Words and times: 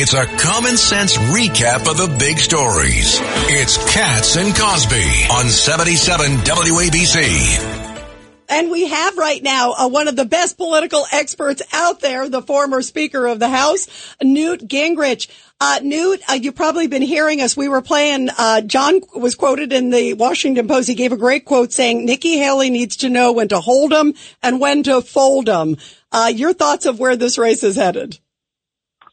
It's 0.00 0.14
a 0.14 0.26
common 0.26 0.76
sense 0.76 1.16
recap 1.16 1.90
of 1.90 1.96
the 1.96 2.16
big 2.20 2.38
stories. 2.38 3.18
It's 3.50 3.76
Cats 3.92 4.36
and 4.36 4.54
Cosby 4.54 5.26
on 5.32 5.48
77 5.48 6.36
WABC. 6.36 8.06
And 8.48 8.70
we 8.70 8.86
have 8.86 9.16
right 9.18 9.42
now 9.42 9.72
uh, 9.72 9.88
one 9.88 10.06
of 10.06 10.14
the 10.14 10.24
best 10.24 10.56
political 10.56 11.04
experts 11.10 11.62
out 11.72 11.98
there, 11.98 12.28
the 12.28 12.42
former 12.42 12.80
Speaker 12.80 13.26
of 13.26 13.40
the 13.40 13.48
House, 13.48 13.88
Newt 14.22 14.68
Gingrich. 14.68 15.28
Uh, 15.60 15.80
Newt, 15.82 16.22
uh, 16.30 16.34
you've 16.34 16.54
probably 16.54 16.86
been 16.86 17.02
hearing 17.02 17.40
us. 17.40 17.56
We 17.56 17.66
were 17.66 17.82
playing, 17.82 18.28
uh, 18.38 18.60
John 18.60 19.00
was 19.16 19.34
quoted 19.34 19.72
in 19.72 19.90
the 19.90 20.14
Washington 20.14 20.68
Post. 20.68 20.86
He 20.86 20.94
gave 20.94 21.10
a 21.10 21.16
great 21.16 21.44
quote 21.44 21.72
saying, 21.72 22.04
Nikki 22.06 22.38
Haley 22.38 22.70
needs 22.70 22.98
to 22.98 23.08
know 23.08 23.32
when 23.32 23.48
to 23.48 23.58
hold 23.58 23.90
them 23.90 24.14
and 24.44 24.60
when 24.60 24.84
to 24.84 25.02
fold 25.02 25.46
them. 25.46 25.76
Uh, 26.12 26.30
your 26.32 26.52
thoughts 26.52 26.86
of 26.86 27.00
where 27.00 27.16
this 27.16 27.36
race 27.36 27.64
is 27.64 27.74
headed? 27.74 28.20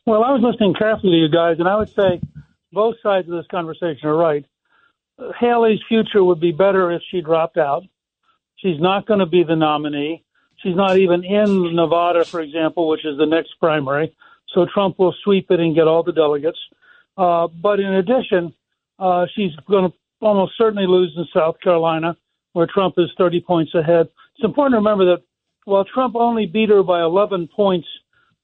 Well, 0.06 0.24
I 0.24 0.32
was 0.32 0.42
listening 0.44 0.76
carefully 0.76 1.14
to 1.14 1.18
you 1.18 1.30
guys, 1.30 1.58
and 1.58 1.68
I 1.68 1.76
would 1.78 1.90
say 1.90 2.22
both 2.72 2.96
sides 3.02 3.28
of 3.28 3.36
this 3.36 3.48
conversation 3.50 4.08
are 4.08 4.16
right. 4.16 4.46
Haley's 5.40 5.80
future 5.88 6.24
would 6.24 6.40
be 6.40 6.52
better 6.52 6.92
if 6.92 7.02
she 7.10 7.22
dropped 7.22 7.58
out. 7.58 7.84
She's 8.58 8.80
not 8.80 9.08
going 9.08 9.20
to 9.20 9.26
be 9.26 9.44
the 9.44 9.56
nominee. 9.56 10.24
She's 10.58 10.76
not 10.76 10.98
even 11.00 11.24
in 11.24 11.76
Nevada, 11.76 12.24
for 12.24 12.42
example, 12.42 12.88
which 12.88 13.04
is 13.04 13.18
the 13.18 13.26
next 13.26 13.56
primary. 13.60 14.16
So 14.54 14.68
Trump 14.72 15.00
will 15.00 15.16
sweep 15.24 15.50
it 15.50 15.60
and 15.60 15.74
get 15.74 15.88
all 15.88 16.04
the 16.04 16.12
delegates. 16.12 16.60
Uh, 17.18 17.48
but 17.48 17.80
in 17.80 17.96
addition, 17.96 18.54
uh, 19.00 19.26
she's 19.36 19.56
going 19.68 19.90
to 19.90 19.98
almost 20.22 20.54
certainly 20.56 20.86
lose 20.86 21.14
in 21.18 21.26
South 21.34 21.60
Carolina, 21.62 22.16
where 22.54 22.68
Trump 22.68 22.96
is 23.00 23.10
30 23.18 23.42
points 23.42 23.74
ahead. 23.74 24.08
It's 24.36 24.44
important 24.44 24.74
to 24.74 24.78
remember 24.78 25.16
that 25.16 25.24
while 25.64 25.84
Trump 25.84 26.16
only 26.16 26.46
beat 26.46 26.70
her 26.70 26.84
by 26.84 27.02
11 27.02 27.50
points 27.56 27.88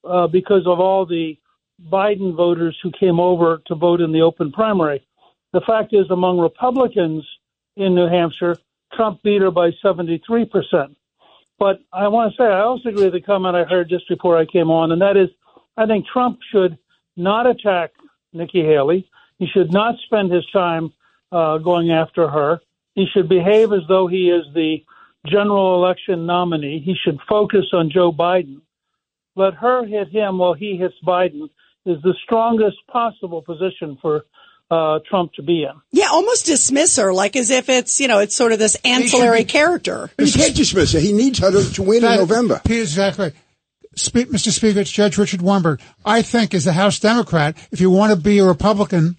uh, 0.03 0.25
because 0.25 0.65
of 0.65 0.79
all 0.79 1.05
the 1.05 1.37
Biden 1.89 2.35
voters 2.35 2.77
who 2.83 2.91
came 2.91 3.19
over 3.19 3.61
to 3.67 3.75
vote 3.75 4.01
in 4.01 4.11
the 4.11 4.21
open 4.21 4.51
primary. 4.51 5.05
The 5.53 5.61
fact 5.61 5.93
is, 5.93 6.09
among 6.09 6.39
Republicans 6.39 7.25
in 7.75 7.95
New 7.95 8.07
Hampshire, 8.07 8.57
Trump 8.93 9.21
beat 9.23 9.41
her 9.41 9.51
by 9.51 9.71
73%. 9.83 10.19
But 11.59 11.79
I 11.93 12.07
want 12.07 12.33
to 12.33 12.41
say, 12.41 12.47
I 12.47 12.61
also 12.61 12.89
agree 12.89 13.05
with 13.05 13.13
the 13.13 13.21
comment 13.21 13.55
I 13.55 13.63
heard 13.63 13.89
just 13.89 14.07
before 14.07 14.37
I 14.37 14.45
came 14.45 14.69
on, 14.69 14.91
and 14.91 15.01
that 15.01 15.17
is, 15.17 15.29
I 15.77 15.85
think 15.85 16.05
Trump 16.07 16.39
should 16.51 16.77
not 17.15 17.47
attack 17.47 17.91
Nikki 18.33 18.63
Haley. 18.63 19.09
He 19.37 19.47
should 19.47 19.71
not 19.71 19.95
spend 20.05 20.31
his 20.31 20.45
time 20.51 20.91
uh, 21.31 21.57
going 21.57 21.91
after 21.91 22.27
her. 22.27 22.61
He 22.95 23.05
should 23.13 23.29
behave 23.29 23.71
as 23.73 23.81
though 23.87 24.07
he 24.07 24.29
is 24.29 24.43
the 24.53 24.83
general 25.27 25.75
election 25.75 26.25
nominee. 26.25 26.81
He 26.83 26.95
should 26.95 27.19
focus 27.29 27.65
on 27.73 27.89
Joe 27.89 28.11
Biden. 28.11 28.61
Let 29.35 29.53
her 29.55 29.85
hit 29.85 30.09
him 30.09 30.39
while 30.39 30.53
he 30.53 30.77
hits 30.77 30.95
Biden 31.05 31.49
is 31.85 32.01
the 32.03 32.13
strongest 32.23 32.77
possible 32.87 33.41
position 33.41 33.97
for 34.01 34.25
uh, 34.69 34.99
Trump 35.09 35.33
to 35.33 35.43
be 35.43 35.63
in. 35.63 35.81
Yeah, 35.91 36.07
almost 36.11 36.45
dismiss 36.45 36.95
her, 36.97 37.13
like 37.13 37.35
as 37.35 37.49
if 37.49 37.69
it's 37.69 37.99
you 37.99 38.07
know 38.07 38.19
it's 38.19 38.35
sort 38.35 38.53
of 38.53 38.59
this 38.59 38.75
ancillary 38.85 39.39
be, 39.39 39.45
character. 39.45 40.09
He 40.17 40.31
can't 40.31 40.55
dismiss 40.55 40.93
her. 40.93 40.99
He 40.99 41.13
needs 41.13 41.39
her 41.39 41.51
to, 41.51 41.73
to 41.73 41.83
win 41.83 42.01
that, 42.03 42.13
in 42.13 42.19
November. 42.19 42.61
He 42.65 42.79
exactly. 42.79 43.33
Mr. 43.93 44.51
Speaker, 44.51 44.79
it's 44.79 44.91
Judge 44.91 45.17
Richard 45.17 45.41
Weinberg. 45.41 45.81
I 46.05 46.21
think 46.21 46.53
as 46.53 46.65
a 46.65 46.71
House 46.71 46.99
Democrat, 46.99 47.57
if 47.71 47.81
you 47.81 47.89
want 47.89 48.13
to 48.13 48.15
be 48.15 48.39
a 48.39 48.45
Republican, 48.45 49.17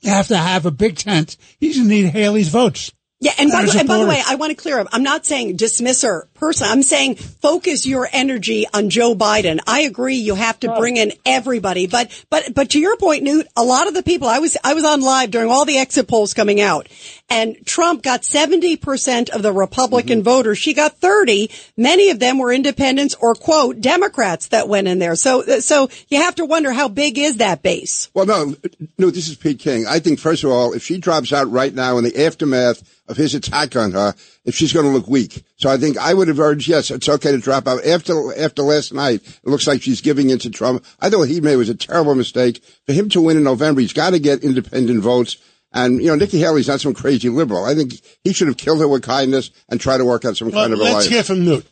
you 0.00 0.10
have 0.10 0.28
to 0.28 0.36
have 0.36 0.66
a 0.66 0.70
big 0.70 0.96
tent. 0.96 1.38
He's 1.58 1.76
going 1.76 1.88
to 1.88 1.94
need 1.94 2.10
Haley's 2.10 2.48
votes. 2.48 2.92
Yeah, 3.22 3.32
and 3.38 3.50
by, 3.50 3.68
and 3.78 3.86
by, 3.86 3.98
the 3.98 4.06
way, 4.06 4.22
I 4.26 4.36
want 4.36 4.48
to 4.48 4.56
clear 4.56 4.78
up. 4.78 4.88
I'm 4.92 5.02
not 5.02 5.26
saying 5.26 5.56
dismiss 5.56 6.00
her 6.02 6.26
person. 6.36 6.66
I'm 6.70 6.82
saying 6.82 7.16
focus 7.16 7.84
your 7.84 8.08
energy 8.10 8.64
on 8.72 8.88
Joe 8.88 9.14
Biden. 9.14 9.60
I 9.66 9.80
agree. 9.80 10.16
You 10.16 10.34
have 10.34 10.58
to 10.60 10.74
bring 10.74 10.96
in 10.96 11.12
everybody, 11.26 11.86
but 11.86 12.24
but 12.30 12.54
but 12.54 12.70
to 12.70 12.80
your 12.80 12.96
point, 12.96 13.22
Newt, 13.22 13.46
a 13.56 13.62
lot 13.62 13.88
of 13.88 13.94
the 13.94 14.02
people 14.02 14.26
I 14.26 14.38
was 14.38 14.56
I 14.64 14.72
was 14.72 14.84
on 14.84 15.02
live 15.02 15.30
during 15.30 15.50
all 15.50 15.66
the 15.66 15.76
exit 15.76 16.08
polls 16.08 16.32
coming 16.32 16.62
out, 16.62 16.88
and 17.30 17.56
Trump 17.64 18.02
got 18.02 18.24
70 18.24 18.76
percent 18.76 19.30
of 19.30 19.42
the 19.42 19.52
Republican 19.52 20.18
mm-hmm. 20.18 20.24
voters. 20.24 20.58
She 20.58 20.74
got 20.74 20.98
30. 20.98 21.50
Many 21.76 22.10
of 22.10 22.18
them 22.18 22.38
were 22.38 22.52
independents 22.52 23.14
or 23.14 23.34
quote 23.34 23.80
Democrats 23.80 24.48
that 24.48 24.68
went 24.68 24.88
in 24.88 24.98
there. 24.98 25.14
So 25.14 25.42
so 25.60 25.88
you 26.08 26.20
have 26.20 26.34
to 26.34 26.44
wonder 26.44 26.72
how 26.72 26.88
big 26.88 27.16
is 27.16 27.36
that 27.36 27.62
base? 27.62 28.10
Well, 28.12 28.26
no, 28.26 28.56
no. 28.98 29.10
This 29.10 29.28
is 29.28 29.36
Pete 29.36 29.60
King. 29.60 29.86
I 29.88 30.00
think 30.00 30.18
first 30.18 30.44
of 30.44 30.50
all, 30.50 30.72
if 30.72 30.82
she 30.82 30.98
drops 30.98 31.32
out 31.32 31.50
right 31.50 31.72
now 31.72 31.96
in 31.96 32.04
the 32.04 32.24
aftermath 32.26 32.82
of 33.08 33.16
his 33.16 33.34
attack 33.34 33.74
on 33.76 33.92
her 33.92 34.14
if 34.44 34.54
she's 34.54 34.72
going 34.72 34.86
to 34.86 34.92
look 34.92 35.06
weak. 35.06 35.44
So 35.56 35.68
I 35.68 35.76
think 35.76 35.98
I 35.98 36.14
would 36.14 36.28
have 36.28 36.40
urged, 36.40 36.66
yes, 36.66 36.90
it's 36.90 37.08
okay 37.08 37.32
to 37.32 37.38
drop 37.38 37.68
out. 37.68 37.84
After, 37.84 38.36
after 38.38 38.62
last 38.62 38.92
night, 38.92 39.20
it 39.22 39.46
looks 39.46 39.66
like 39.66 39.82
she's 39.82 40.00
giving 40.00 40.30
into 40.30 40.50
Trump. 40.50 40.84
I 41.00 41.10
thought 41.10 41.28
he 41.28 41.40
made 41.40 41.56
was 41.56 41.68
a 41.68 41.74
terrible 41.74 42.14
mistake. 42.14 42.64
For 42.86 42.92
him 42.92 43.08
to 43.10 43.20
win 43.20 43.36
in 43.36 43.44
November, 43.44 43.80
he's 43.80 43.92
got 43.92 44.10
to 44.10 44.18
get 44.18 44.42
independent 44.42 45.02
votes. 45.02 45.36
And, 45.72 46.00
you 46.00 46.08
know, 46.08 46.16
Nikki 46.16 46.38
Haley's 46.40 46.66
not 46.66 46.80
some 46.80 46.94
crazy 46.94 47.28
liberal. 47.28 47.64
I 47.64 47.74
think 47.74 48.00
he 48.24 48.32
should 48.32 48.48
have 48.48 48.56
killed 48.56 48.80
her 48.80 48.88
with 48.88 49.02
kindness 49.02 49.50
and 49.68 49.80
try 49.80 49.98
to 49.98 50.04
work 50.04 50.24
out 50.24 50.36
some 50.36 50.50
well, 50.50 50.62
kind 50.62 50.72
of 50.72 50.80
alliance. 50.80 50.96
Let's 50.96 51.08
hear 51.08 51.22
from 51.22 51.44
Newt. 51.44 51.66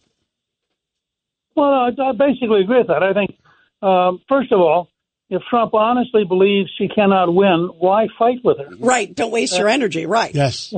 Well, 1.56 1.68
I, 1.68 1.88
I 1.88 2.12
basically 2.12 2.60
agree 2.62 2.78
with 2.78 2.86
that. 2.86 3.02
I 3.02 3.12
think, 3.12 3.36
um, 3.82 4.20
first 4.28 4.52
of 4.52 4.60
all, 4.60 4.88
if 5.30 5.42
Trump 5.50 5.74
honestly 5.74 6.24
believes 6.24 6.70
she 6.78 6.88
cannot 6.88 7.34
win, 7.34 7.70
why 7.78 8.06
fight 8.18 8.38
with 8.44 8.58
her? 8.58 8.68
Right. 8.78 9.12
Don't 9.12 9.32
waste 9.32 9.54
uh, 9.54 9.58
your 9.58 9.68
energy. 9.68 10.06
Right. 10.06 10.32
Yes. 10.34 10.72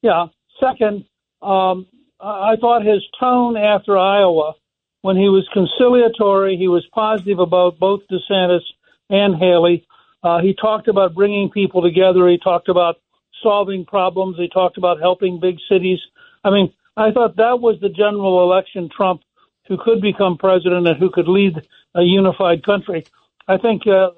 Yeah. 0.00 0.26
Second, 0.60 1.04
um, 1.42 1.86
I 2.20 2.54
thought 2.60 2.86
his 2.86 3.04
tone 3.18 3.56
after 3.56 3.98
Iowa, 3.98 4.54
when 5.00 5.16
he 5.16 5.28
was 5.28 5.48
conciliatory, 5.52 6.56
he 6.56 6.68
was 6.68 6.86
positive 6.94 7.40
about 7.40 7.80
both 7.80 8.02
DeSantis 8.08 8.60
and 9.10 9.34
Haley. 9.34 9.84
Uh, 10.22 10.40
he 10.40 10.54
talked 10.54 10.88
about 10.88 11.14
bringing 11.14 11.50
people 11.50 11.82
together. 11.82 12.28
He 12.28 12.38
talked 12.38 12.68
about 12.68 12.96
solving 13.42 13.84
problems. 13.84 14.36
He 14.38 14.48
talked 14.48 14.78
about 14.78 15.00
helping 15.00 15.40
big 15.40 15.58
cities. 15.68 15.98
I 16.44 16.50
mean, 16.50 16.72
I 16.96 17.10
thought 17.10 17.36
that 17.36 17.60
was 17.60 17.80
the 17.80 17.88
general 17.88 18.42
election 18.42 18.88
Trump 18.94 19.22
who 19.68 19.76
could 19.78 20.00
become 20.00 20.36
president 20.36 20.86
and 20.86 20.98
who 20.98 21.10
could 21.10 21.28
lead 21.28 21.54
a 21.94 22.02
unified 22.02 22.64
country. 22.64 23.04
I 23.48 23.58
think 23.58 23.86
uh, 23.86 24.10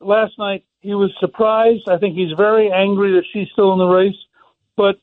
last 0.00 0.38
night 0.38 0.64
he 0.80 0.94
was 0.94 1.10
surprised. 1.20 1.88
I 1.88 1.98
think 1.98 2.16
he's 2.16 2.32
very 2.36 2.70
angry 2.70 3.12
that 3.12 3.24
she's 3.32 3.48
still 3.52 3.72
in 3.72 3.78
the 3.78 3.86
race. 3.86 4.16
But 4.76 4.98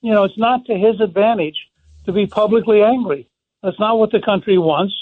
you 0.00 0.12
know, 0.12 0.24
it's 0.24 0.38
not 0.38 0.64
to 0.66 0.74
his 0.74 1.00
advantage 1.00 1.56
to 2.06 2.12
be 2.12 2.26
publicly 2.26 2.82
angry. 2.82 3.28
That's 3.62 3.78
not 3.78 3.98
what 3.98 4.12
the 4.12 4.20
country 4.20 4.56
wants, 4.56 4.94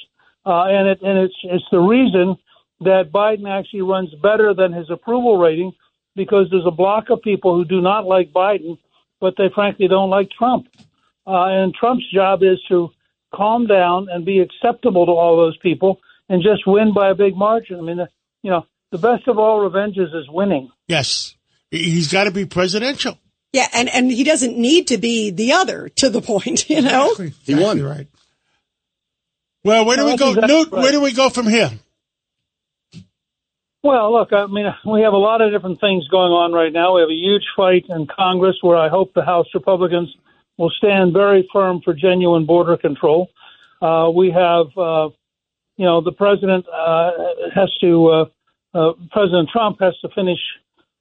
uh, 0.45 0.65
and 0.65 0.89
it 0.89 1.03
and 1.03 1.19
it's 1.19 1.37
it's 1.45 1.65
the 1.71 1.79
reason 1.79 2.37
that 2.81 3.11
Biden 3.13 3.49
actually 3.49 3.83
runs 3.83 4.15
better 4.23 4.55
than 4.55 4.73
his 4.73 4.91
approval 4.91 5.37
rating 5.39 5.73
because 6.15 6.47
there's 6.51 6.67
a 6.67 6.71
block 6.71 7.11
of 7.11 7.23
people 7.23 7.55
who 7.55 7.65
do 7.65 7.81
not 7.81 8.07
like 8.07 8.33
Biden, 8.33 8.79
but 9.21 9.35
they 9.37 9.49
frankly 9.55 9.89
don't 9.89 10.11
like 10.11 10.31
Trump. 10.31 10.69
Uh, 11.27 11.47
and 11.47 11.75
Trump's 11.75 12.11
job 12.13 12.43
is 12.43 12.59
to 12.69 12.91
calm 13.35 13.67
down 13.67 14.09
and 14.11 14.25
be 14.25 14.41
acceptable 14.41 15.07
to 15.07 15.13
all 15.13 15.37
those 15.37 15.57
people 15.59 16.01
and 16.29 16.43
just 16.43 16.67
win 16.67 16.93
by 16.95 17.11
a 17.11 17.15
big 17.15 17.37
margin. 17.37 17.79
I 17.79 17.83
mean, 17.83 18.07
you 18.43 18.51
know, 18.51 18.67
the 18.91 18.99
best 18.99 19.29
of 19.29 19.39
all 19.39 19.61
revenges 19.61 20.13
is 20.15 20.29
winning. 20.29 20.71
Yes, 20.87 21.35
he's 21.71 22.11
got 22.11 22.25
to 22.25 22.31
be 22.31 22.47
presidential. 22.47 23.19
Yeah, 23.53 23.67
and, 23.73 23.89
and 23.89 24.11
he 24.11 24.25
doesn't 24.25 24.59
need 24.59 24.89
to 24.89 24.99
be 24.99 25.31
the 25.31 25.53
other 25.53 25.89
to 25.97 26.11
the 26.11 26.21
point, 26.21 26.69
you 26.71 26.83
know? 26.83 27.13
Exactly. 27.13 27.35
He 27.43 27.55
won. 27.55 27.83
Right. 27.83 28.09
Well, 29.65 29.85
where 29.85 29.97
do 29.97 30.07
we 30.07 30.17
go? 30.17 30.31
Exactly 30.31 30.55
Newt, 30.55 30.73
right. 30.73 30.83
where 30.83 30.93
do 30.93 31.01
we 31.01 31.13
go 31.13 31.31
from 31.31 31.47
here? 31.47 31.71
Well, 33.83 34.13
look, 34.13 34.33
I 34.33 34.47
mean, 34.47 34.67
we 34.87 35.03
have 35.03 35.13
a 35.13 35.19
lot 35.19 35.41
of 35.41 35.53
different 35.53 35.81
things 35.81 36.07
going 36.09 36.33
on 36.33 36.53
right 36.53 36.73
now. 36.73 36.97
We 36.97 37.03
have 37.03 37.11
a 37.11 37.15
huge 37.15 37.47
fight 37.57 37.85
in 37.89 38.07
Congress 38.07 38.57
where 38.61 38.77
I 38.77 38.89
hope 38.89 39.15
the 39.15 39.25
House 39.25 39.47
Republicans 39.55 40.15
will 40.57 40.71
stand 40.71 41.13
very 41.13 41.49
firm 41.53 41.81
for 41.85 41.95
genuine 41.95 42.45
border 42.45 42.77
control. 42.77 43.31
Uh, 43.81 44.11
we 44.13 44.31
have, 44.31 44.67
uh, 44.77 45.09
you 45.77 45.85
know, 45.85 46.01
the 46.01 46.11
president 46.11 46.67
uh, 46.69 47.13
has 47.55 47.73
to, 47.81 48.09
uh, 48.09 48.25
uh, 48.75 48.93
President 49.13 49.49
Trump 49.51 49.79
has 49.81 49.97
to 50.01 50.09
finish 50.09 50.41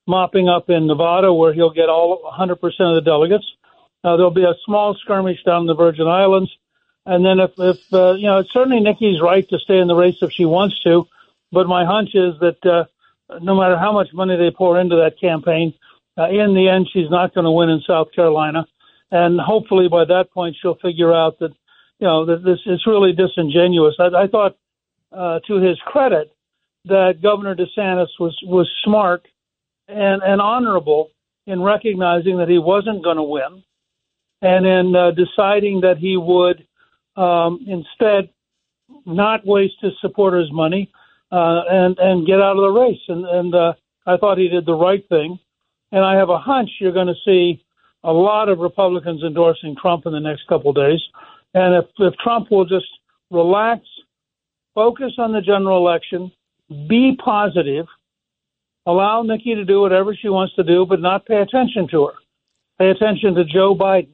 mopping 0.05 0.47
up 0.47 0.69
in 0.69 0.85
Nevada, 0.85 1.33
where 1.33 1.53
he'll 1.53 1.73
get 1.73 1.89
all 1.89 2.21
100% 2.31 2.53
of 2.53 2.95
the 2.95 3.01
delegates. 3.03 3.45
Uh, 4.03 4.15
there'll 4.15 4.31
be 4.31 4.43
a 4.43 4.53
small 4.63 4.95
skirmish 5.01 5.43
down 5.43 5.61
in 5.61 5.67
the 5.67 5.75
Virgin 5.75 6.07
Islands, 6.07 6.51
and 7.07 7.25
then 7.25 7.39
if, 7.39 7.51
if 7.57 7.79
you 7.91 8.27
know, 8.27 8.43
certainly 8.53 8.79
Nikki's 8.79 9.19
right 9.19 9.47
to 9.49 9.57
stay 9.57 9.79
in 9.79 9.87
the 9.87 9.95
race 9.95 10.17
if 10.21 10.31
she 10.31 10.45
wants 10.45 10.79
to, 10.83 11.07
but 11.51 11.67
my 11.67 11.85
hunch 11.85 12.09
is 12.13 12.33
that 12.39 12.65
uh, 12.65 12.85
no 13.41 13.55
matter 13.55 13.77
how 13.77 13.91
much 13.91 14.07
money 14.13 14.35
they 14.37 14.51
pour 14.55 14.79
into 14.79 14.95
that 14.95 15.19
campaign, 15.19 15.73
uh, 16.17 16.29
in 16.29 16.53
the 16.53 16.67
end, 16.67 16.87
she's 16.91 17.09
not 17.09 17.33
going 17.33 17.45
to 17.45 17.51
win 17.51 17.69
in 17.69 17.81
South 17.87 18.07
Carolina, 18.15 18.65
and 19.11 19.39
hopefully 19.39 19.87
by 19.87 20.05
that 20.05 20.31
point 20.33 20.55
she'll 20.61 20.77
figure 20.81 21.13
out 21.13 21.37
that 21.39 21.51
you 21.99 22.07
know 22.07 22.25
that 22.25 22.43
this 22.43 22.59
is 22.65 22.85
really 22.85 23.13
disingenuous. 23.13 23.95
I, 23.99 24.23
I 24.23 24.27
thought, 24.27 24.57
uh, 25.11 25.39
to 25.47 25.55
his 25.55 25.77
credit, 25.85 26.33
that 26.85 27.21
Governor 27.21 27.55
DeSantis 27.55 28.07
was 28.19 28.37
was 28.43 28.69
smart 28.83 29.27
and, 29.87 30.21
and 30.23 30.41
honorable 30.41 31.11
in 31.45 31.61
recognizing 31.61 32.37
that 32.37 32.49
he 32.49 32.57
wasn't 32.57 33.03
going 33.03 33.17
to 33.17 33.23
win 33.23 33.63
and 34.41 34.65
in 34.65 34.95
uh, 34.95 35.11
deciding 35.11 35.81
that 35.81 35.97
he 35.97 36.17
would 36.17 36.65
um, 37.15 37.59
instead 37.67 38.29
not 39.05 39.45
waste 39.45 39.75
his 39.81 39.93
supporters' 40.01 40.49
money, 40.51 40.91
uh, 41.31 41.61
and 41.69 41.97
and 41.99 42.27
get 42.27 42.41
out 42.41 42.57
of 42.57 42.63
the 42.63 42.79
race. 42.79 43.01
And 43.07 43.25
and 43.25 43.55
uh, 43.55 43.73
I 44.05 44.17
thought 44.17 44.37
he 44.37 44.49
did 44.49 44.65
the 44.65 44.75
right 44.75 45.07
thing. 45.09 45.39
And 45.91 46.03
I 46.03 46.15
have 46.15 46.29
a 46.29 46.37
hunch 46.37 46.69
you're 46.81 46.91
going 46.91 47.07
to 47.07 47.15
see 47.25 47.63
a 48.03 48.11
lot 48.11 48.49
of 48.49 48.59
Republicans 48.59 49.23
endorsing 49.23 49.75
Trump 49.81 50.05
in 50.05 50.11
the 50.11 50.19
next 50.19 50.47
couple 50.47 50.69
of 50.71 50.75
days. 50.75 51.01
And 51.53 51.75
if 51.75 51.85
if 51.99 52.13
Trump 52.15 52.51
will 52.51 52.65
just 52.65 52.87
relax, 53.31 53.81
focus 54.75 55.13
on 55.17 55.31
the 55.33 55.41
general 55.41 55.77
election, 55.77 56.31
be 56.69 57.17
positive, 57.23 57.85
allow 58.85 59.21
Nikki 59.23 59.55
to 59.55 59.65
do 59.65 59.81
whatever 59.81 60.15
she 60.15 60.29
wants 60.29 60.55
to 60.55 60.63
do, 60.63 60.85
but 60.85 60.99
not 60.99 61.25
pay 61.25 61.37
attention 61.41 61.87
to 61.91 62.07
her. 62.07 62.13
Pay 62.79 62.89
attention 62.89 63.35
to 63.35 63.43
Joe 63.45 63.75
Biden. 63.75 64.09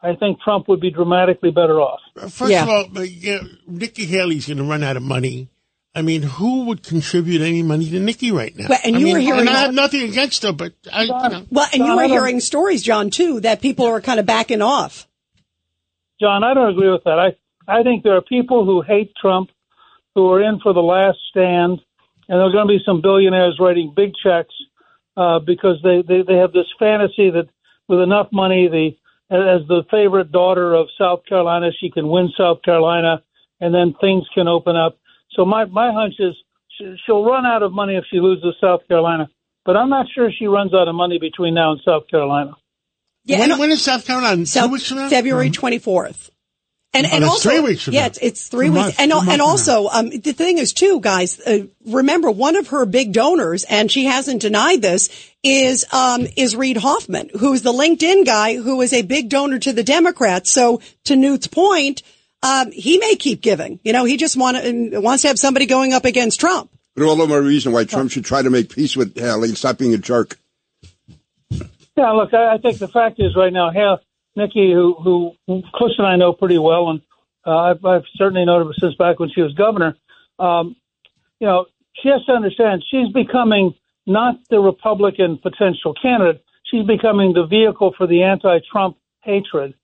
I 0.00 0.14
think 0.14 0.40
Trump 0.40 0.68
would 0.68 0.80
be 0.80 0.90
dramatically 0.90 1.50
better 1.50 1.80
off. 1.80 2.00
First 2.30 2.52
Yeah. 2.52 2.62
of 2.62 2.68
all, 2.96 3.04
yeah, 3.04 3.40
Nikki 3.66 4.06
Haley's 4.06 4.46
going 4.46 4.58
to 4.58 4.64
run 4.64 4.82
out 4.84 4.96
of 4.96 5.02
money. 5.02 5.48
I 5.94 6.02
mean, 6.02 6.22
who 6.22 6.64
would 6.66 6.82
contribute 6.82 7.40
any 7.42 7.62
money 7.62 7.90
to 7.90 7.98
Nikki 7.98 8.30
right 8.30 8.54
now? 8.56 8.66
Well, 8.68 8.78
and 8.84 8.94
I 8.96 8.98
you 8.98 9.04
mean, 9.06 9.14
were 9.14 9.20
hearing- 9.20 9.40
and 9.40 9.50
I 9.50 9.60
have 9.62 9.74
nothing 9.74 10.02
against 10.08 10.42
her, 10.44 10.52
but 10.52 10.72
I, 10.92 11.02
you 11.02 11.08
know, 11.08 11.46
Well, 11.50 11.66
and 11.72 11.80
you 11.80 11.86
John, 11.88 11.96
were 11.96 12.04
hearing 12.06 12.40
stories, 12.40 12.82
John, 12.82 13.10
too, 13.10 13.40
that 13.40 13.60
people 13.60 13.86
are 13.86 14.00
kind 14.00 14.20
of 14.20 14.26
backing 14.26 14.62
off. 14.62 15.08
John, 16.20 16.44
I 16.44 16.54
don't 16.54 16.70
agree 16.70 16.90
with 16.90 17.04
that. 17.04 17.18
I 17.18 17.36
I 17.70 17.82
think 17.82 18.02
there 18.02 18.16
are 18.16 18.22
people 18.22 18.64
who 18.64 18.80
hate 18.82 19.12
Trump 19.20 19.50
who 20.14 20.30
are 20.30 20.42
in 20.42 20.58
for 20.60 20.72
the 20.72 20.80
last 20.82 21.18
stand, 21.30 21.80
and 22.28 22.38
there 22.38 22.42
are 22.42 22.50
going 22.52 22.66
to 22.66 22.72
be 22.78 22.82
some 22.84 23.00
billionaires 23.02 23.56
writing 23.60 23.92
big 23.94 24.12
checks 24.22 24.54
uh, 25.16 25.38
because 25.38 25.76
they, 25.82 26.02
they 26.06 26.22
they 26.22 26.36
have 26.38 26.52
this 26.52 26.66
fantasy 26.78 27.30
that 27.30 27.48
with 27.88 28.00
enough 28.00 28.28
money, 28.32 28.68
the 28.68 28.90
as 29.34 29.66
the 29.68 29.82
favorite 29.90 30.32
daughter 30.32 30.74
of 30.74 30.88
South 30.98 31.20
Carolina, 31.28 31.70
she 31.78 31.90
can 31.90 32.08
win 32.08 32.30
South 32.36 32.62
Carolina, 32.62 33.22
and 33.60 33.74
then 33.74 33.94
things 34.00 34.24
can 34.34 34.48
open 34.48 34.74
up. 34.76 34.98
So 35.32 35.44
my 35.44 35.64
my 35.66 35.92
hunch 35.92 36.14
is 36.18 36.34
she- 36.76 36.96
she'll 37.06 37.24
run 37.24 37.44
out 37.46 37.62
of 37.62 37.72
money 37.72 37.96
if 37.96 38.04
she 38.10 38.20
loses 38.20 38.54
South 38.60 38.80
Carolina, 38.88 39.28
but 39.64 39.76
I'm 39.76 39.90
not 39.90 40.06
sure 40.14 40.30
she 40.36 40.46
runs 40.46 40.72
out 40.74 40.88
of 40.88 40.94
money 40.94 41.18
between 41.18 41.54
now 41.54 41.72
and 41.72 41.80
South 41.84 42.08
Carolina. 42.10 42.52
Yeah, 43.24 43.40
when, 43.40 43.50
and- 43.52 43.60
when 43.60 43.70
is 43.70 43.82
South 43.82 44.06
Carolina? 44.06 44.46
South- 44.46 44.66
Two 44.68 44.72
weeks 44.72 44.88
from 44.88 44.98
now? 44.98 45.08
February 45.08 45.50
24th. 45.50 46.30
And, 46.94 47.04
Oh, 47.06 47.10
and 47.12 47.22
that's 47.22 47.30
also, 47.32 47.50
three 47.50 47.60
weeks 47.60 47.82
from 47.82 47.92
yeah, 47.94 48.00
now. 48.00 48.06
it's, 48.06 48.18
it's 48.22 48.48
three 48.48 48.68
A 48.68 48.72
weeks. 48.72 48.82
month, 48.82 48.94
and 49.00 49.12
and 49.12 49.42
also, 49.42 49.88
um, 49.88 50.08
the 50.08 50.32
thing 50.32 50.56
is 50.56 50.72
too, 50.72 51.00
guys, 51.00 51.38
uh, 51.40 51.66
remember 51.84 52.30
one 52.30 52.56
of 52.56 52.68
her 52.68 52.86
big 52.86 53.12
donors, 53.12 53.64
and 53.64 53.92
she 53.92 54.06
hasn't 54.06 54.40
denied 54.40 54.80
this, 54.80 55.10
is, 55.42 55.84
um, 55.92 56.26
is 56.38 56.56
Reid 56.56 56.78
Hoffman, 56.78 57.28
who's 57.38 57.60
the 57.60 57.74
LinkedIn 57.74 58.24
guy 58.24 58.56
who 58.56 58.80
is 58.80 58.94
a 58.94 59.02
big 59.02 59.28
donor 59.28 59.58
to 59.58 59.72
the 59.74 59.84
Democrats. 59.84 60.50
So 60.50 60.80
to 61.04 61.14
Newt's 61.14 61.46
point, 61.46 62.02
um, 62.42 62.70
he 62.70 62.98
may 62.98 63.16
keep 63.16 63.40
giving. 63.40 63.80
You 63.82 63.92
know, 63.92 64.04
he 64.04 64.16
just 64.16 64.36
want 64.36 64.56
to, 64.56 65.00
wants 65.00 65.22
to 65.22 65.28
have 65.28 65.38
somebody 65.38 65.66
going 65.66 65.92
up 65.92 66.04
against 66.04 66.40
Trump. 66.40 66.70
But 66.94 67.04
all 67.04 67.16
the 67.16 67.26
more 67.26 67.40
reason 67.40 67.72
why 67.72 67.84
Trump 67.84 68.10
should 68.10 68.24
try 68.24 68.42
to 68.42 68.50
make 68.50 68.74
peace 68.74 68.96
with 68.96 69.16
Haley 69.16 69.48
and 69.50 69.58
stop 69.58 69.78
being 69.78 69.94
a 69.94 69.98
jerk. 69.98 70.38
Yeah, 71.50 72.10
look, 72.10 72.34
I, 72.34 72.54
I 72.54 72.58
think 72.58 72.78
the 72.78 72.88
fact 72.88 73.16
is 73.18 73.36
right 73.36 73.52
now, 73.52 73.70
Hal, 73.70 74.00
Nikki, 74.36 74.72
who, 74.72 74.94
who, 74.94 75.32
who 75.46 75.62
Chris 75.72 75.92
and 75.98 76.06
I 76.06 76.16
know 76.16 76.32
pretty 76.32 76.58
well, 76.58 76.90
and 76.90 77.00
uh, 77.46 77.56
I've, 77.56 77.84
I've 77.84 78.04
certainly 78.14 78.44
known 78.44 78.66
her 78.66 78.72
since 78.78 78.94
back 78.94 79.18
when 79.18 79.30
she 79.34 79.42
was 79.42 79.52
governor. 79.54 79.96
Um, 80.38 80.76
you 81.40 81.46
know, 81.46 81.66
she 82.00 82.08
has 82.08 82.24
to 82.26 82.32
understand 82.32 82.84
she's 82.88 83.12
becoming 83.12 83.74
not 84.06 84.36
the 84.48 84.58
Republican 84.60 85.38
potential 85.38 85.94
candidate. 86.00 86.44
She's 86.64 86.86
becoming 86.86 87.32
the 87.32 87.46
vehicle 87.46 87.94
for 87.96 88.06
the 88.06 88.22
anti-Trump 88.22 88.96
hatred, 89.22 89.74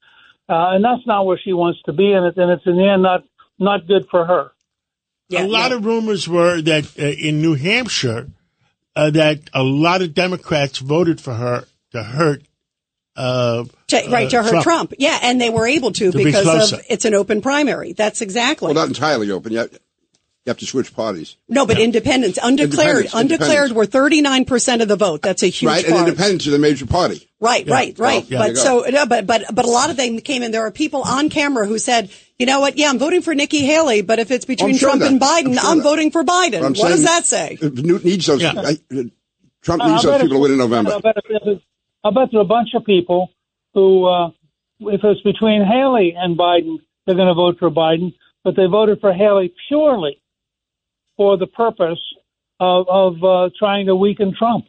uh, 0.49 0.75
and 0.75 0.85
that's 0.85 1.07
not 1.07 1.27
where 1.27 1.39
she 1.43 1.53
wants 1.53 1.81
to 1.87 1.93
be, 1.93 2.13
and, 2.13 2.27
it, 2.27 2.37
and 2.37 2.51
it's 2.51 2.67
in 2.67 2.77
the 2.77 2.89
end 2.89 3.03
not 3.03 3.25
not 3.59 3.87
good 3.87 4.09
for 4.09 4.25
her. 4.25 4.53
Yeah, 5.29 5.45
a 5.45 5.47
lot 5.47 5.71
yeah. 5.71 5.77
of 5.79 5.85
rumors 5.85 6.29
were 6.29 6.61
that 6.63 6.99
uh, 6.99 7.03
in 7.03 7.41
New 7.41 7.55
Hampshire, 7.55 8.29
uh, 8.95 9.11
that 9.11 9.41
a 9.55 9.63
lot 9.63 10.03
of 10.03 10.15
Democrats 10.15 10.79
voted 10.79 11.21
for 11.21 11.35
her 11.35 11.65
to 11.93 12.03
hurt. 12.03 12.43
Uh, 13.17 13.65
To, 13.89 14.09
right, 14.11 14.29
to 14.31 14.39
uh, 14.39 14.43
her 14.43 14.51
Trump. 14.51 14.65
Trump. 14.65 14.95
Yeah, 14.99 15.19
and 15.23 15.41
they 15.41 15.51
were 15.51 15.67
able 15.67 15.93
to, 15.93 16.11
To 16.11 16.19
because 16.19 16.43
closer. 16.43 16.77
of 16.77 16.83
it's 16.91 17.05
an 17.05 17.15
open 17.15 17.41
primary. 17.41 17.93
That's 17.93 18.21
exactly. 18.21 18.67
Well, 18.67 18.75
not 18.75 18.89
entirely 18.89 19.31
open 19.31 19.53
yet. 19.53 19.71
You 20.45 20.51
have 20.51 20.59
to 20.59 20.67
switch 20.67 20.95
parties. 20.95 21.37
No, 21.49 21.65
but 21.65 21.81
independents, 21.81 22.39
undeclared, 22.43 23.07
Independents, 23.07 23.15
undeclared 23.15 23.71
independents. 23.71 24.47
were 24.47 24.77
39% 24.77 24.83
of 24.83 24.89
the 24.89 24.97
vote. 24.97 25.23
That's 25.23 25.43
a 25.43 25.47
huge 25.47 25.71
right? 25.71 25.85
And 25.87 25.97
independents 25.97 26.47
are 26.47 26.51
the 26.51 26.59
major 26.59 26.85
party. 26.85 27.27
Right, 27.41 27.67
right, 27.67 27.99
right. 27.99 28.29
yeah. 28.29 28.39
but 28.39 28.59
so, 28.59 28.85
no, 28.91 29.07
but, 29.07 29.27
but, 29.27 29.45
but 29.55 29.65
a 29.65 29.71
lot 29.71 29.89
of 29.89 29.97
them 29.97 30.21
came 30.21 30.43
in. 30.43 30.51
There 30.51 30.67
are 30.67 30.71
people 30.71 31.01
on 31.03 31.31
camera 31.31 31.67
who 31.67 31.79
said, 31.79 32.11
you 32.39 32.45
know 32.45 32.61
what? 32.61 32.77
Yeah, 32.77 32.91
I'm 32.91 32.99
voting 32.99 33.23
for 33.23 33.35
Nikki 33.35 33.61
Haley, 33.61 34.03
but 34.03 34.19
if 34.19 34.31
it's 34.31 34.45
between 34.45 34.77
sure 34.77 34.91
Trump 34.91 35.01
that. 35.01 35.13
and 35.13 35.19
Biden, 35.19 35.53
I'm 35.53 35.55
sure 35.55 35.71
I'm 35.71 35.83
voting 35.83 36.11
for 36.11 36.25
Biden. 36.25 36.63
I'm 36.63 36.75
What 36.75 36.89
does 36.89 37.05
that 37.05 37.25
say? 37.25 37.57
Newt 37.63 38.05
needs 38.05 38.27
those. 38.27 38.43
Yeah. 38.43 38.53
I, 38.55 38.77
Trump 39.63 39.83
I'll 39.83 39.93
needs 39.93 40.03
those 40.03 40.21
people 40.21 40.37
to 40.37 40.43
win 40.43 40.53
in 40.53 40.59
November. 40.59 40.93
I'll 40.93 41.01
bet, 41.01 41.17
it's, 41.25 41.65
I'll 42.05 42.13
bet 42.13 42.29
there 42.33 42.41
are 42.41 42.45
a 42.45 42.47
bunch 42.47 42.75
of 42.75 42.85
people 42.85 43.31
who, 43.73 44.05
uh, 44.05 44.29
if 44.81 45.01
it's 45.03 45.23
between 45.23 45.65
Haley 45.65 46.15
and 46.15 46.37
Biden, 46.37 46.81
they're 47.07 47.17
going 47.17 47.29
to 47.29 47.35
vote 47.35 47.59
for 47.59 47.71
Biden, 47.71 48.13
but 48.43 48.57
they 48.57 48.67
voted 48.67 49.01
for 49.01 49.15
Haley 49.15 49.55
purely 49.69 50.21
for 51.17 51.37
the 51.37 51.47
purpose 51.47 52.01
of, 52.61 52.87
of 52.89 53.25
uh, 53.25 53.51
trying 53.59 53.87
to 53.87 53.97
weaken 53.97 54.35
Trump. 54.37 54.67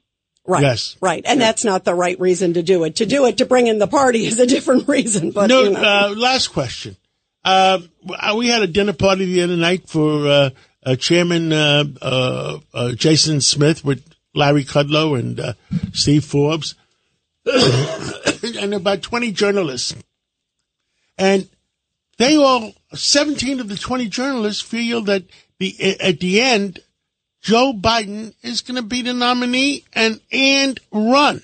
Right, 0.48 0.62
Yes. 0.62 0.96
right. 1.02 1.24
And 1.26 1.42
that's 1.42 1.64
not 1.66 1.86
the 1.86 1.96
right 1.96 2.20
reason 2.20 2.54
to 2.54 2.62
do 2.62 2.84
it. 2.84 2.98
To 2.98 3.06
do 3.08 3.26
it 3.26 3.38
to 3.40 3.46
bring 3.46 3.66
in 3.68 3.80
the 3.80 3.88
party 3.88 4.26
is 4.26 4.40
a 4.40 4.46
different 4.46 4.88
reason. 4.88 5.32
But 5.32 5.48
no, 5.48 5.64
you 5.64 5.70
know. 5.72 5.80
uh, 5.82 6.14
last 6.16 6.50
question. 6.50 6.98
Uh, 7.44 7.80
we 8.36 8.48
had 8.48 8.62
a 8.62 8.68
dinner 8.68 8.94
party 8.94 9.26
the 9.26 9.42
other 9.44 9.56
night 9.56 9.88
for 9.90 10.28
uh, 10.28 10.50
uh, 10.86 10.96
Chairman 10.96 11.52
uh, 11.52 11.84
uh, 12.02 12.60
uh, 12.74 12.92
Jason 12.94 13.42
Smith 13.42 13.84
with 13.84 14.04
Larry 14.36 14.64
Kudlow 14.66 15.18
and 15.20 15.40
uh, 15.40 15.54
Steve 15.94 16.26
Forbes, 16.26 16.76
and 17.46 18.74
about 18.74 19.02
20 19.02 19.32
journalists. 19.32 19.96
And 21.18 21.48
they 22.18 22.36
all, 22.36 22.74
17 22.94 23.60
of 23.60 23.68
the 23.70 23.78
20 23.78 24.08
journalists 24.08 24.62
feel 24.62 25.02
that 25.04 25.24
the 25.60 25.98
at 26.02 26.20
the 26.20 26.42
end, 26.42 26.80
Joe 27.42 27.74
Biden 27.74 28.34
is 28.42 28.62
going 28.62 28.76
to 28.76 28.82
be 28.88 29.02
the 29.02 29.14
nominee 29.14 29.84
and 29.94 30.20
and 30.32 30.80
run. 30.92 31.42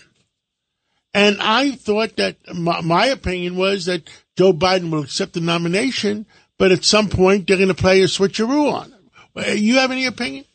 And 1.14 1.38
I 1.42 1.72
thought 1.72 2.16
that 2.18 2.38
my, 2.56 2.82
my 2.82 3.06
opinion 3.08 3.58
was 3.58 3.86
that 3.86 4.10
Joe 4.38 4.54
Biden 4.54 4.92
will 4.92 5.04
accept 5.04 5.34
the 5.34 5.42
nomination, 5.42 6.26
but 6.58 6.72
at 6.72 6.86
some 6.86 7.10
point 7.10 7.48
they're 7.48 7.58
going 7.58 7.68
to 7.68 7.74
play 7.74 8.02
a 8.02 8.06
switcheroo 8.06 8.72
on 8.72 8.92
him. 8.92 9.10
Uh, 9.36 9.42
You 9.52 9.76
have 9.76 9.92
any 9.92 10.06
opinion? 10.06 10.46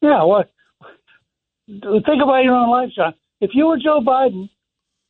Yeah, 0.00 0.22
what? 0.22 0.48
Think 1.66 2.22
about 2.22 2.44
your 2.44 2.54
own 2.54 2.70
life, 2.70 2.90
John. 2.94 3.14
If 3.40 3.50
you 3.52 3.66
were 3.66 3.78
Joe 3.78 4.00
Biden, 4.00 4.48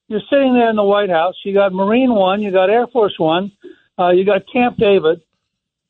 you're 0.08 0.22
sitting 0.30 0.54
there 0.54 0.70
in 0.70 0.76
the 0.76 0.82
White 0.82 1.10
House. 1.10 1.34
You 1.44 1.52
got 1.54 1.72
Marine 1.72 2.12
One, 2.12 2.40
you 2.40 2.50
got 2.50 2.70
Air 2.70 2.86
Force 2.86 3.14
One, 3.18 3.52
uh, 3.98 4.10
you 4.10 4.24
got 4.24 4.42
Camp 4.50 4.78
David. 4.78 5.20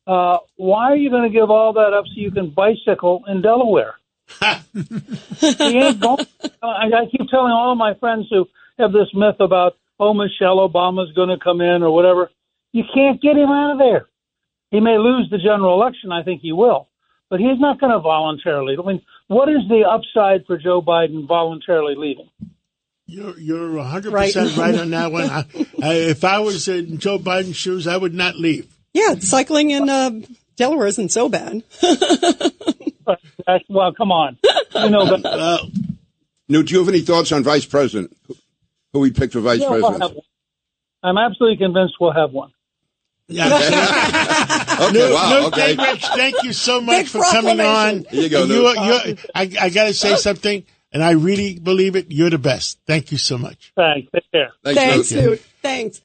Uh, 0.09 0.39
why 0.55 0.85
are 0.91 0.95
you 0.95 1.11
going 1.11 1.21
to 1.23 1.29
give 1.29 1.51
all 1.51 1.73
that 1.73 1.93
up 1.93 2.05
so 2.07 2.13
you 2.15 2.31
can 2.31 2.49
bicycle 2.49 3.23
in 3.27 3.41
Delaware? 3.43 3.93
ain't 4.41 5.99
going. 5.99 6.25
I, 6.63 6.87
I 6.93 7.05
keep 7.11 7.29
telling 7.29 7.51
all 7.51 7.71
of 7.71 7.77
my 7.77 7.93
friends 7.95 8.25
who 8.31 8.47
have 8.79 8.91
this 8.91 9.07
myth 9.13 9.35
about, 9.39 9.73
oh, 9.99 10.13
Michelle 10.15 10.57
Obama's 10.67 11.13
going 11.13 11.29
to 11.29 11.37
come 11.37 11.61
in 11.61 11.83
or 11.83 11.91
whatever. 11.93 12.31
You 12.71 12.83
can't 12.93 13.21
get 13.21 13.35
him 13.37 13.49
out 13.49 13.73
of 13.73 13.77
there. 13.79 14.07
He 14.71 14.79
may 14.79 14.97
lose 14.97 15.29
the 15.29 15.37
general 15.37 15.79
election. 15.79 16.11
I 16.11 16.23
think 16.23 16.41
he 16.41 16.51
will, 16.53 16.87
but 17.29 17.39
he's 17.39 17.59
not 17.59 17.79
going 17.79 17.91
to 17.91 17.99
voluntarily. 17.99 18.75
I 18.81 18.85
mean, 18.87 19.01
what 19.27 19.49
is 19.49 19.61
the 19.67 19.83
upside 19.87 20.45
for 20.47 20.57
Joe 20.57 20.81
Biden 20.81 21.27
voluntarily 21.27 21.95
leaving? 21.95 22.29
You're 23.07 23.39
you're 23.39 23.73
100 23.73 24.13
Right. 24.13 24.25
percent 24.33 24.55
right 24.57 24.75
on 24.75 24.91
that 24.91 25.11
one. 25.11 25.29
I, 25.31 25.45
I, 25.81 25.93
if 25.95 26.23
I 26.23 26.39
was 26.39 26.67
in 26.67 26.99
Joe 26.99 27.17
Biden's 27.17 27.55
shoes, 27.57 27.87
I 27.87 27.97
would 27.97 28.13
not 28.13 28.35
leave. 28.35 28.67
Yeah, 28.93 29.15
cycling 29.19 29.71
in 29.71 29.89
uh, 29.89 30.11
Delaware 30.55 30.87
isn't 30.87 31.09
so 31.09 31.29
bad. 31.29 31.63
Well, 33.67 33.91
come 33.93 34.11
on, 34.11 34.37
you 34.75 34.89
know. 34.91 35.07
But 35.09 35.25
Uh, 35.25 35.57
Newt, 36.47 36.67
do 36.67 36.73
you 36.75 36.79
have 36.81 36.89
any 36.89 37.01
thoughts 37.01 37.31
on 37.31 37.43
vice 37.43 37.65
president? 37.65 38.15
Who 38.93 38.99
we 38.99 39.09
picked 39.11 39.33
for 39.33 39.39
vice 39.39 39.59
yeah, 39.59 39.71
we'll 39.71 39.89
president? 39.89 40.19
I'm 41.01 41.17
absolutely 41.17 41.57
convinced 41.57 41.95
we'll 41.99 42.11
have 42.13 42.31
one. 42.31 42.51
yeah. 43.27 43.49
Okay, 44.79 44.91
Newt, 44.93 45.13
wow, 45.13 45.29
Newt 45.41 45.45
okay. 45.53 45.75
Gingrich, 45.75 46.15
thank 46.15 46.43
you 46.43 46.53
so 46.53 46.79
much 46.79 46.97
Big 46.97 47.07
for 47.07 47.21
coming 47.23 47.59
on. 47.59 48.05
Here 48.11 48.21
you 48.23 48.29
go, 48.29 48.45
Newt. 48.45 48.75
you're- 48.77 48.85
you're- 48.85 49.17
I, 49.35 49.51
I 49.59 49.69
got 49.69 49.85
to 49.85 49.93
say 49.93 50.15
something, 50.15 50.63
and 50.93 51.03
I 51.03 51.11
really 51.11 51.57
believe 51.59 51.95
it. 51.95 52.11
You're 52.11 52.29
the 52.29 52.37
best. 52.37 52.79
Thank 52.87 53.11
you 53.11 53.17
so 53.17 53.37
much. 53.39 53.73
Thanks. 53.75 54.09
Take 54.13 54.31
care. 54.31 54.51
Thanks, 54.63 54.79
Thanks, 54.79 55.11
Newt. 55.11 55.23
Newt. 55.25 55.39
Thanks. 55.63 56.01